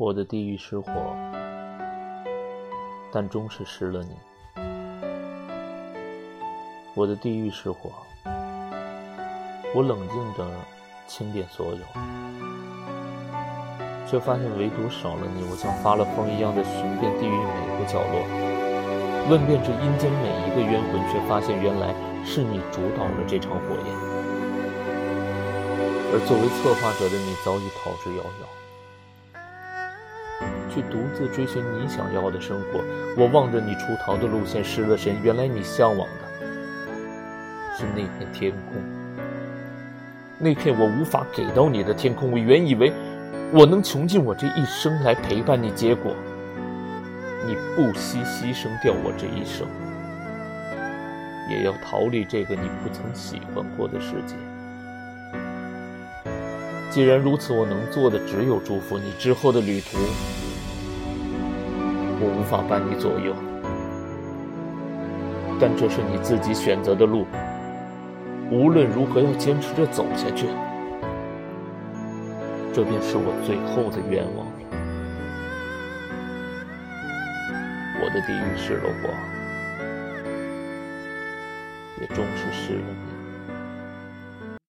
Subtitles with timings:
[0.00, 0.92] 我的地狱失火，
[3.10, 4.14] 但终是失了你。
[6.94, 7.90] 我的地狱失火，
[9.74, 10.48] 我冷静地
[11.08, 11.80] 清点所有，
[14.06, 15.42] 却发现唯独少了你。
[15.50, 18.22] 我像发了疯一样的寻遍地狱每个角落，
[19.28, 21.92] 问遍这阴间每一个冤魂，却发现原来
[22.24, 23.90] 是你主导了这场火焰，
[26.14, 28.46] 而作为策划者的你早已逃之夭夭。
[30.78, 32.80] 去独自追寻你想要的生活。
[33.16, 35.16] 我望着你出逃的路线，失了神。
[35.24, 36.46] 原来你向往的
[37.76, 38.80] 是那片天空，
[40.38, 42.30] 那片我无法给到你的天空。
[42.30, 42.92] 我原以为
[43.52, 46.14] 我能穷尽我这一生来陪伴你，结果
[47.44, 49.66] 你不惜牺牲掉我这一生，
[51.50, 54.36] 也要逃离这个你不曾喜欢过的世界。
[56.88, 59.98] 既然如此，我能做的只有祝福你之后的旅途。
[62.20, 63.32] 我无法伴你左右，
[65.60, 67.26] 但这是你自己选择的路。
[68.50, 70.48] 无论如何，要坚持着走下去。
[72.72, 74.52] 这便是我最后的愿望了。
[78.00, 79.08] 我的地狱失了我，
[82.00, 83.17] 也终是失了你。